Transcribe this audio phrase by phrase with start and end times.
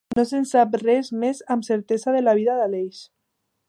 [0.17, 3.09] No se'n sap res més amb certesa de la vida d'Aleix.